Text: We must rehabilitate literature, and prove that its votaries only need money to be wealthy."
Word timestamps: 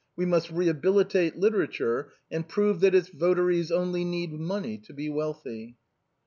We 0.15 0.25
must 0.25 0.49
rehabilitate 0.49 1.37
literature, 1.37 2.11
and 2.31 2.49
prove 2.49 2.79
that 2.79 2.95
its 2.95 3.09
votaries 3.09 3.71
only 3.71 4.03
need 4.03 4.31
money 4.33 4.79
to 4.79 4.93
be 4.93 5.09
wealthy." 5.11 5.77